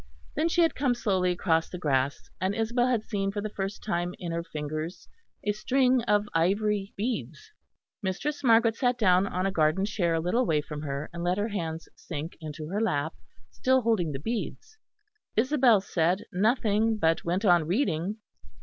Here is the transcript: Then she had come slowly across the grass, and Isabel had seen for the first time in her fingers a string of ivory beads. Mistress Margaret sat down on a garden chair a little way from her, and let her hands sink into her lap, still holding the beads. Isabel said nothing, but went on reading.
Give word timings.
Then 0.33 0.49
she 0.49 0.63
had 0.63 0.73
come 0.73 0.95
slowly 0.95 1.29
across 1.31 1.69
the 1.69 1.77
grass, 1.77 2.27
and 2.41 2.55
Isabel 2.55 2.87
had 2.87 3.03
seen 3.03 3.31
for 3.31 3.39
the 3.39 3.51
first 3.51 3.83
time 3.83 4.15
in 4.17 4.31
her 4.31 4.41
fingers 4.43 5.07
a 5.43 5.51
string 5.51 6.01
of 6.05 6.27
ivory 6.33 6.91
beads. 6.97 7.51
Mistress 8.01 8.43
Margaret 8.43 8.75
sat 8.75 8.97
down 8.97 9.27
on 9.27 9.45
a 9.45 9.51
garden 9.51 9.85
chair 9.85 10.15
a 10.15 10.19
little 10.19 10.43
way 10.47 10.59
from 10.59 10.81
her, 10.81 11.07
and 11.13 11.23
let 11.23 11.37
her 11.37 11.49
hands 11.49 11.87
sink 11.95 12.35
into 12.41 12.67
her 12.69 12.81
lap, 12.81 13.13
still 13.51 13.81
holding 13.83 14.11
the 14.11 14.17
beads. 14.19 14.75
Isabel 15.35 15.81
said 15.81 16.23
nothing, 16.33 16.97
but 16.97 17.23
went 17.23 17.45
on 17.45 17.67
reading. 17.67 18.15